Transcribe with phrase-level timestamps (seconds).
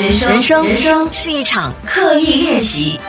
[0.00, 3.00] 人生，人生，人生是一场刻意练习。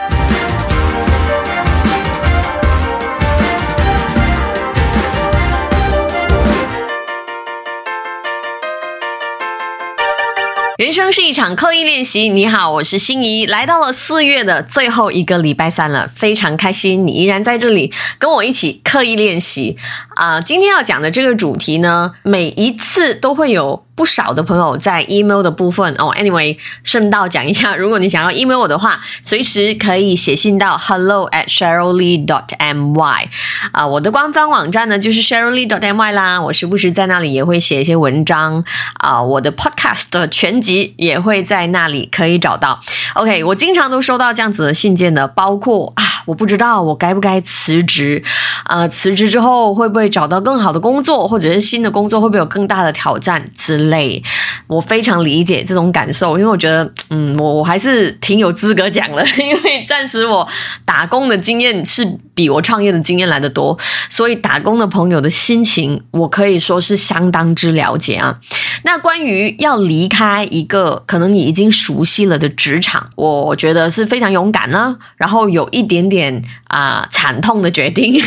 [10.78, 12.28] 人生是一场刻意练习。
[12.28, 19.76] 你好，我是心怡，来到了四月的最后一个礼拜三了，非常开心你依然在这里跟我一起刻意练习
[20.20, 20.38] 啊！
[20.38, 23.84] 今天要讲的这个主题呢，每一次都会有。
[24.00, 33.26] 不少的朋友在 email 的部分哦，anyway，顺道讲一下，如果你想要 email 我的话，随时可以写信到 hello at sheryllee dot my
[33.72, 38.64] 啊，我的官方网站呢就是 sheryllee dot my 啦，我时不时在那里也会写一些文章
[38.94, 42.80] 啊，我的 podcast 的全集也会在那里可以找到。
[43.12, 48.24] OK，我经常都收到这样子的信件的，包括啊，我不知道我该不该辞职
[48.70, 53.76] 呃，辞职之后会不会找到更好的工作，或者是新的工作会不会有更大的挑战之。
[53.90, 54.22] 类，
[54.68, 60.46] 我非常理解这种感受，因为我觉得，嗯，我我还是挺有资格讲的， 因为暂时我
[60.84, 63.78] 打工的经验是比我创业的经验来的多，
[64.08, 68.38] 所以打工的朋友的心情，我可以说是相当之了解啊。
[68.82, 78.20] 那关于要离开一个可能你已经熟悉了的职场，我觉得是非常勇敢呢，然后有一点点啊惨痛的决定。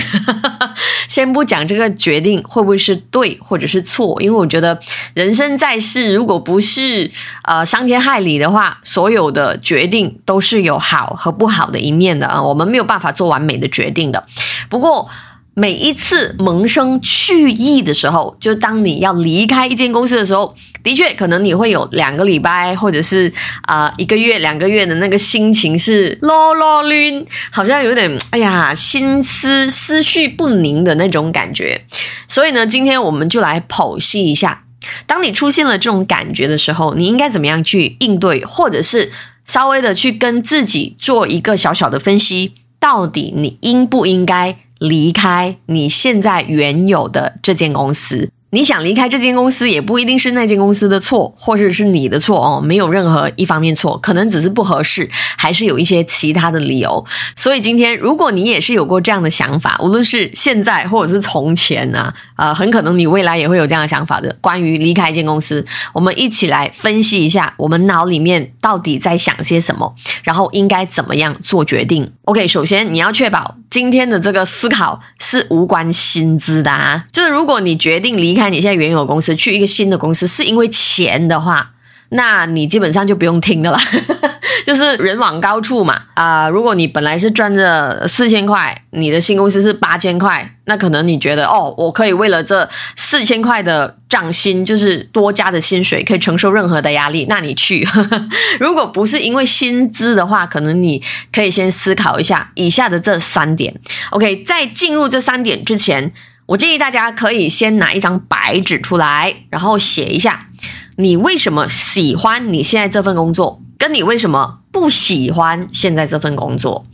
[1.10, 4.80] 先不讲这个决定会不会是对或者是错，因为我觉得
[5.14, 7.12] 人生在世，如果不是
[7.44, 14.26] 呃伤天害理的话，所有的决定都是有好和不好的一面的啊，我们没有办法做完美的决定的。
[14.70, 15.10] 不过。
[15.56, 23.32] 每一次萌生去意的时候，就当你要离开一间公司的时候，的确可能你会有两个礼拜，或者是
[23.68, 31.86] 啊一个月、两个月的那个心情是啰啰攣，好像有点哎呀心思思绪不宁的那种感觉。
[32.28, 34.64] 所以呢，今天我们就来剖析一下，
[35.06, 39.12] 当你出现了这种感觉的时候，你应该怎么样去应对，或者是
[39.46, 44.58] 稍微的去跟自己做一个小小的分析，到底你应不应该？
[44.78, 48.30] 离开你现在原有的这间公司。
[48.54, 57.04] 你想离开这间公司，也不一定是那间公司的错，或者是你的错哦，没有任何一方面错，可能只是不合适，还是有一些其他的理由。
[57.36, 64.38] 所以今天，如果你也是有过这样的想法，无论是现在或者是从前呢，呃，很可能你未来也会有这样的想法的。
[64.40, 72.12] 关于离开一间公司，我们一起来分析一下，我们脑里面到底在想些什么，然后应该怎么样做决定。
[72.26, 78.43] OK，首先你要确保今天的这个思考是无关薪资的啊，就是如果你决定离开。
[78.44, 81.72] 看你现在原有公司去一个新的公司，是因为钱的话，
[82.10, 83.80] 那你基本上就不用听的了，
[84.68, 86.50] 就是人往高处嘛啊！
[86.50, 97.88] 如果你本来是赚着四千块，你的新公司是八千块，那可能你觉得哦，我可以为了这四千块的涨薪，就是多加的薪水，可以承受任何的压力，那你去。
[98.60, 101.02] 如果不是因为薪资的话，可能你
[101.32, 103.74] 可以先思考一下以下的这三点。
[104.12, 106.12] OK，在进入这三点之前。
[106.46, 110.50] 我建议大家可以先拿一张白纸出来，然后写一下
[110.98, 116.86] 你为什么喜欢你现在这份工作，跟你为什么不喜欢现在这份工作。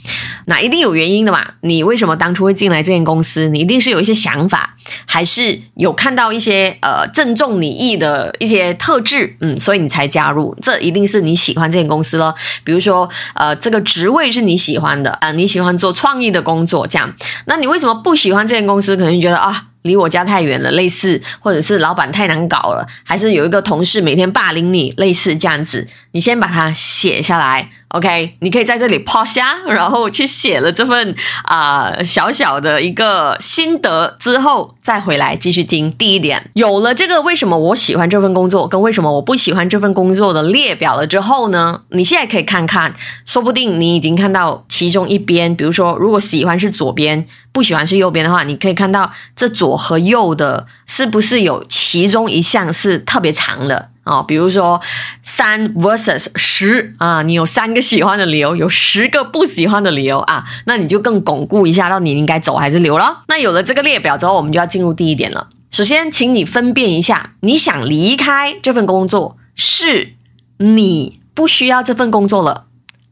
[0.45, 1.45] 那一定有原因的嘛？
[1.61, 3.47] 你为什么当初会进来这间公司？
[3.49, 4.75] 你一定是有一些想法，
[5.05, 10.57] 还是有看到一些呃正中你意的一些特质，嗯，所以你才加入。
[10.59, 12.33] 这一定是你喜欢这间公司咯。
[12.63, 17.13] 比如说，呃，这个职位是你喜欢的啊，你喜欢做创意的工作，这样。
[17.45, 18.97] 那你为什么不喜欢这间公司？
[18.97, 19.68] 可能觉得啊。
[19.89, 28.35] 离我家太远了，类似，或者是老板太难搞了，还是有一个同事每天霸凌你，类似这样子，你先把它写下来，OK？
[28.39, 35.91] 你可以在这里 pause 下，然后去写了这份啊小小的一个心得之后，再回来继续听。
[35.91, 41.81] 第一点，有了这个为什么我喜欢这份工作，跟为什么我不喜欢这份工作的列表了之后呢？
[41.89, 42.93] 你现在可以看看，
[43.25, 47.25] 说不定你已经看到其中一边，比如说，如果喜欢是左边。
[47.51, 54.23] 不喜欢是右边的话，你可以看到这左和右的，是不是有其中一项是特别长的哦？
[54.27, 54.81] 比如说
[55.21, 63.23] 三 versus 十啊，你有三个喜欢的理由，有十个不喜欢的理由啊，那你就更巩固一下，到底应该走还是留了。
[63.27, 65.49] 那有了这个列表之后，我们就要进入第一点了。
[65.69, 70.15] 首先，请你分辨一下，你想离开这份工作，是
[70.57, 72.65] 你不需要这份工作了，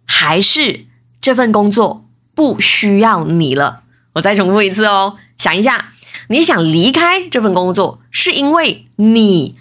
[0.06, 0.86] 还是
[1.22, 3.84] 这份工作不需要你了？
[4.14, 5.92] 我再重复一次哦，想一下，
[6.30, 9.56] 你想离开这份工作，是因为你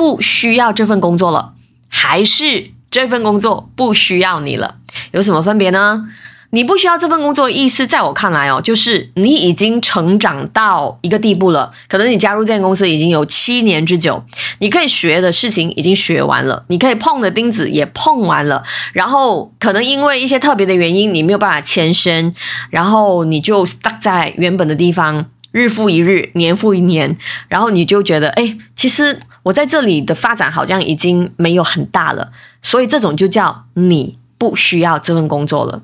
[0.00, 1.52] 不需要这份工作了，
[1.86, 4.76] 还是这份工作不需要你了？
[5.10, 6.08] 有什么分别呢？
[6.52, 11.70] 你不需要这份工作意思，在我看来哦，就是你已经成长到一个地步了。
[11.86, 14.24] 可能你加入这间公司已经有七年之久，
[14.60, 18.64] 你可以学的事情已经学完了，你可以碰的钉子也碰完了。
[18.94, 22.34] 然后可能因为一些特别的原因，你没有办法迁升，
[22.70, 27.14] 然后你就 stuck 在原本的地方，日复一日，年复一年，
[27.48, 32.30] 然后你就觉得，哎，其实我在这里的发展好像已经没有很大了。
[32.62, 35.82] 所以这种就叫你不需要这份工作了。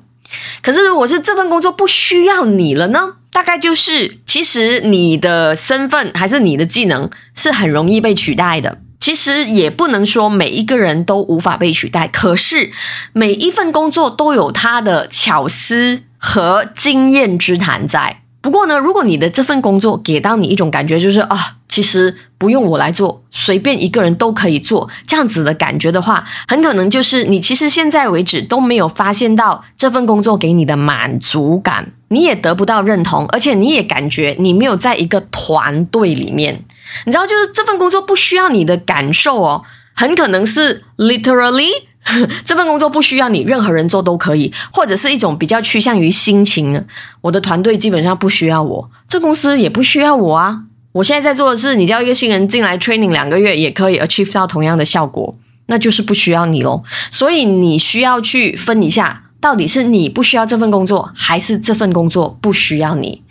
[0.61, 3.13] 可是，如果是这份工作不需要你了呢？
[3.31, 8.79] 大概就是，其实你的身份还是你的技能是很容易被取代的。
[8.99, 12.71] 其实也不能说每一个人都无法被取代，可是
[13.13, 18.21] 每一份工作都有它的巧思和经验之谈在。
[18.41, 21.53] 不过呢，如果你的这份工作给到你一种感觉，就是啊。
[21.77, 36.65] 其实不用我来做，随便一个人都可以做这样子的感觉的话，很可能就是你其实现在为止都没有发现到这份工作给你的满足感，你也得不到认同，而且你也感觉你没有在一个团队里面。
[37.05, 39.61] 你知道，就是这份工作不需要你的感受哦，
[39.93, 41.69] 很可能是 literally
[42.43, 46.83] 这份工作不需要你，任何人做都可以，或者是一种比较趋向于心情呢。
[47.21, 50.63] 我的团队基本上不需要我，这公司也不需要我啊。
[50.97, 56.83] 我现在在做的是，你叫一个新人进来 training 两个月也可以 achieve 到同样的效果，那就是不需要你喽。
[57.11, 63.21] 所以你需要去分一下，到底是你不需要这份工作，还是这份工作不需要你？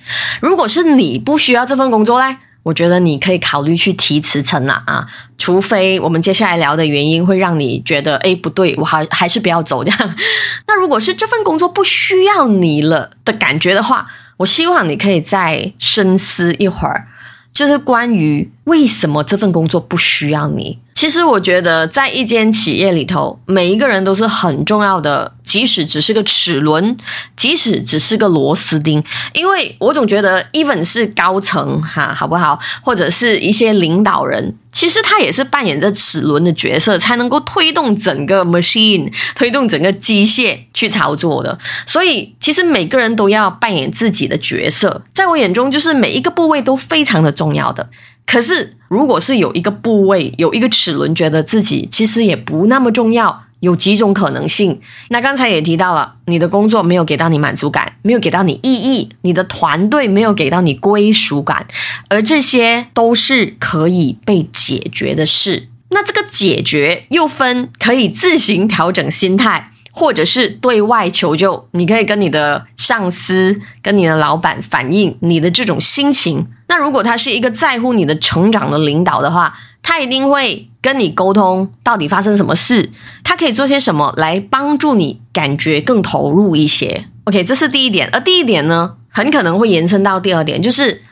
[0.40, 5.08] 如果是你不需要这份工作嘞，我觉得你可以考虑去提辞呈了啊。
[5.36, 10.14] 除非我们接下来聊的原因会让你觉得，哎，不对，我还还是不要走这样。
[10.68, 17.08] 那如果是这份工作不需要你了的感觉的话，我希望你可以再深思一会儿。
[17.56, 20.78] 就是关于为什么这份工作不需要你。
[20.94, 25.32] 其实我觉得，在一间企业里头，每一个人都是很重要的。
[25.56, 26.98] 即使只是个齿轮，
[27.34, 32.58] 即使只是个螺丝钉，因为我总觉得，even 是高层哈，好不好？
[32.82, 41.58] 或者是一些领导人，其实他也是扮演着齿轮的角色，才能够推动整个 machine，推动整个机械去操作的。
[41.86, 45.06] 所以，其实每个人都要扮演自己的角色。
[45.14, 47.88] 在我眼中，就是每一个部位都非常的重要的。
[48.26, 53.45] 可是，如果是有一个部位有一个齿轮，觉得自己其实也不那么重要。
[53.66, 54.80] 有几种可能性。
[55.10, 61.66] 那刚才也提到了，你的工作没有给到你满足感，没有给到你意义，你的团队没有给到你归属感，
[62.08, 65.68] 而这些都是可以被解决的事。
[65.90, 71.68] 那这个解决又分可以自行调整心态，或者是对外求救。
[71.72, 76.46] 你可以跟你的上司、跟你的老板反映你的这种心情。
[76.68, 79.56] 那如果他是一个在乎你的成长的领导的话，
[79.88, 82.90] 他一定会跟你沟通到底发生什么事，
[83.22, 87.04] 他可以做些什么来帮助你感觉更投入一些。
[87.22, 88.08] OK，这是第一点。
[88.12, 91.02] 而第一点呢，很可能会延伸到第二点，就是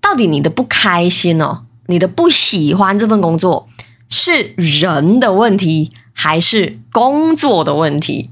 [0.00, 3.68] 到底你的不开心哦，你的不喜欢这份工作
[4.08, 8.30] 是人的问题还是工作的问题？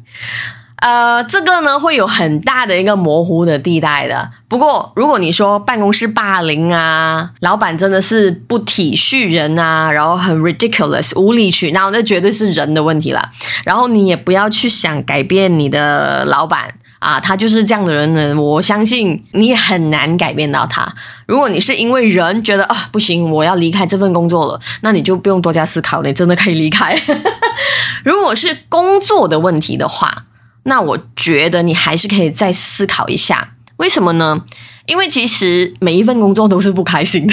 [0.82, 4.32] 呃，这个呢会有很大的一个模糊的地带的。
[4.48, 13.30] 不过，如果你说办公室霸凌啊，老板真的是不体恤人啊，然后很 ridiculous 无理取闹，那绝对是人的问题了。
[13.64, 18.34] 然后你也不要去想改变你的老板啊，他就是这样的人呢。
[18.34, 20.92] 我相信你很难改变到他。
[21.28, 27.00] 如果你是因为人觉得啊不行，我要离开这份工作了，那你就不用多加思考，你真的可以离开。
[28.02, 30.24] 如果是工作的问题的话，
[30.64, 34.44] 那我觉得你还是可以再思考一下，为什么呢？
[34.86, 37.32] 因为其实每一份工作都是不开心的。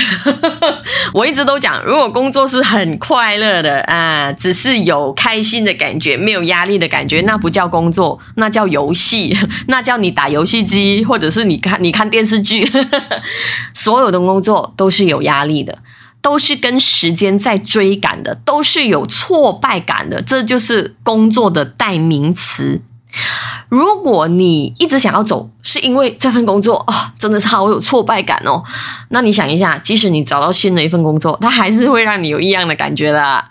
[1.16, 9.36] 我一直都讲，如果工作是很快乐的啊，只是有开心的感觉，没有压力的感觉，那不叫工作，那叫游戏，
[9.68, 12.70] 那叫你打游戏机，或者是你看你看电视剧。
[13.74, 15.80] 所有的工作都是有压力的，
[16.22, 22.84] 都是跟时间在追赶的，都是有挫败感的，这就是工作的代名词。
[23.70, 28.64] 如果你一直想要走，是因为这份工作啊，真的是好有挫败感哦。
[29.10, 33.46] 那你想一下，即使你找到新的一份工作，它还是会让你有异样的感觉的。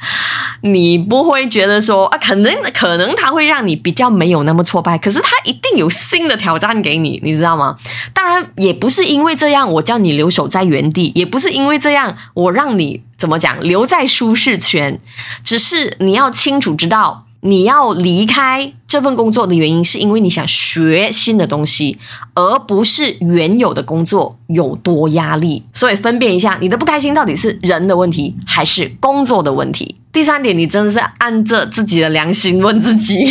[0.63, 7.77] 你不会觉得说啊，可能可能它会让你比较没有那么挫败，可是它一定有新的挑战给你，你知道吗？
[8.13, 14.99] 当然，也不是因为这样我叫你留守在原地，也不是因为这样我让你怎么讲留在舒适圈，
[15.45, 17.27] 只是你要清楚知道。
[17.41, 21.99] 你要离开这份工作的原因，是因为你想学新的东西，
[22.35, 25.63] 而不是原有的工作有多压力。
[25.73, 29.97] 所以分辨一下，你的不开心到底是人的问题，还是工作的问题？
[30.13, 33.25] 第三点，你真的是按着自己的良心问自己，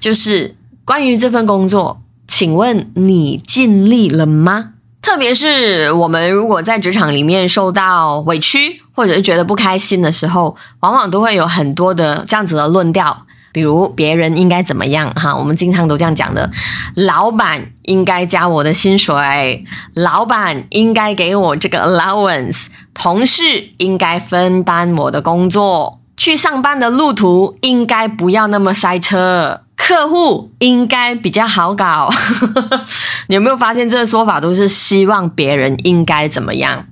[0.00, 2.02] 就是关于这份工作。
[2.26, 4.74] 请问你尽力了吗？
[5.02, 16.50] 特别是我们如果在职场里面受到委屈，或者是觉得不开心的时候，往往都会有很多的这样子的论调，比如别人应该怎么样哈，我们经常都这样讲的，
[16.94, 19.64] 老板应该加我的薪水，
[19.94, 29.62] 老板应该给我这个 allowance，同事应该分担我的工作，去上班的路途应该不要那么塞车。
[29.82, 32.12] 客户应该比较好搞，
[33.28, 36.86] 你有没有发现这个说法都是希望别人应该怎么样？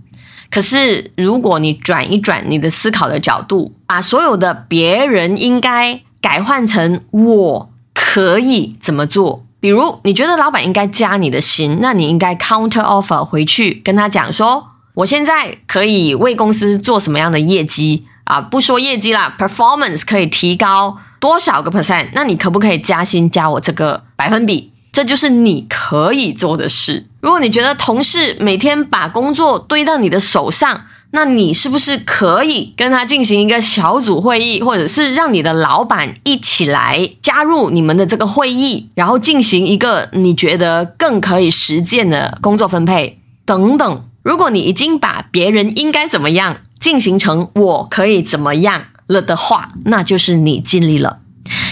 [0.50, 9.45] 可是如果你转一转你的思考的角度，把所有的别人应该改换成我可以怎么做？
[9.61, 18.40] 比如你觉得老板应该加你的薪，那你应该 counter offer 回去跟他讲说，我现在可以为公司做什么样的业绩啊？
[18.40, 20.97] 不说业绩啦，performance 可以提高。
[21.21, 22.09] 多少个 percent？
[22.13, 24.73] 那你可不可以加薪加我这个百分比？
[24.91, 27.07] 这就是你可以做的事。
[27.21, 44.05] 如果你觉得同事每天把工作堆到你的手上，那你是不是可以跟他进行一个小组会议，或者是让你的老板一起来加入你们的这个会议，然后进行一个你觉得更可以实践的工作分配等等？
[44.23, 48.85] 如果你已经把别人应该怎么样进行成我可以怎么样？
[49.09, 51.19] 了的话，那就是你尽力了。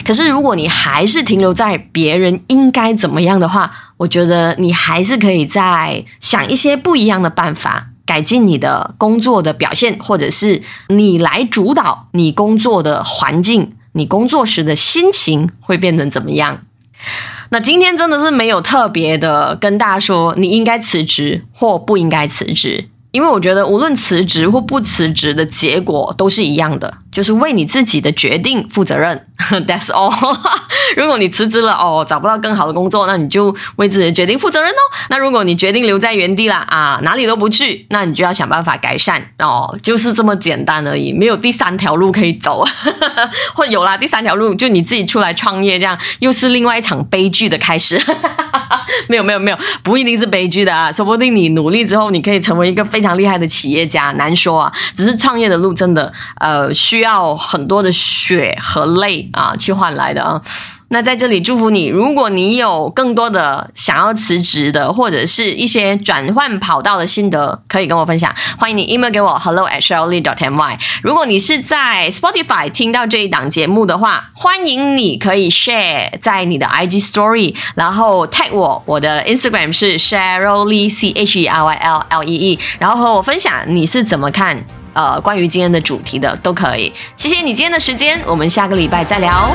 [0.04, 16.60] 可是，如果你还是停留在别人应该怎么样的话，我觉得你还是可以再想一些不一样的办法，改进你的工作的表现，或者是你来主导你工作的环境，你工作时的心情会变成怎么样？
[17.50, 22.88] 那今天真的是没有特别的跟大家说你应该辞职或不应该辞职。
[23.16, 29.26] 因为我觉得，无论辞职或不辞职的结果都是一样的，就是为你自己的决定负责任。
[29.66, 30.12] That's all。
[30.98, 34.82] 如果你辞职了，哦，找不到更好的工作，那你就为自己的决定负责任哦。
[35.08, 42.62] 那如果你决定留在原地了啊，哪里都不去，那你就要想办法改善哦，就是这么简单而已，没有第三条路可以走，
[43.56, 47.98] 或有啦，第三条路就你自己出来创业，这样又是另外一场悲剧的开始。
[49.08, 54.72] 没有没有没有，不一定是悲剧的啊，说不定你努力之后，你可以成为一个非常厉害的企业家，难说啊。
[54.96, 60.40] 只是创业的路真的，呃，需要很多的血和泪啊，去换来的啊。
[60.88, 61.86] 那在这里祝福你。
[61.86, 68.32] 如果你有更多的想要辞职的，或者是一些转换跑道的心得，可以跟我分享。
[68.56, 70.78] 欢迎你 email 给我 hello at shirley dot my。
[71.02, 81.64] 如果你是在 Spotify 听到这一档节目的话，欢迎你可以 share 在你的 IG story，然后 tag 我，我的 Instagram 是 shirley c h e r
[81.64, 84.56] y l l e e，然后和我分享你是怎么看
[84.92, 86.92] 呃关于今天的主题的，都可以。
[87.16, 89.50] 谢谢你今天的时间，我们下个礼拜再聊。